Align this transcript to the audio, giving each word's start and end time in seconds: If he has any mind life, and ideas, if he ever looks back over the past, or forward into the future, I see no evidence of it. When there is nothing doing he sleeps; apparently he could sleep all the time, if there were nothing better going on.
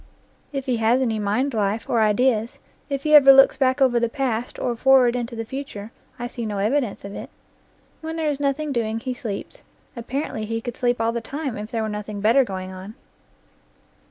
If 0.51 0.65
he 0.65 0.77
has 0.77 0.99
any 0.99 1.19
mind 1.19 1.53
life, 1.53 1.87
and 1.87 1.97
ideas, 1.99 2.57
if 2.89 3.03
he 3.03 3.13
ever 3.13 3.31
looks 3.31 3.55
back 3.55 3.81
over 3.83 3.99
the 3.99 4.09
past, 4.09 4.57
or 4.57 4.75
forward 4.75 5.15
into 5.15 5.35
the 5.35 5.45
future, 5.45 5.91
I 6.17 6.25
see 6.25 6.43
no 6.43 6.57
evidence 6.57 7.05
of 7.05 7.13
it. 7.13 7.29
When 8.01 8.15
there 8.15 8.31
is 8.31 8.39
nothing 8.39 8.71
doing 8.71 8.99
he 8.99 9.13
sleeps; 9.13 9.61
apparently 9.95 10.45
he 10.45 10.59
could 10.59 10.75
sleep 10.75 10.99
all 10.99 11.11
the 11.11 11.21
time, 11.21 11.55
if 11.55 11.69
there 11.69 11.83
were 11.83 11.87
nothing 11.87 12.19
better 12.19 12.43
going 12.43 12.71
on. 12.71 12.95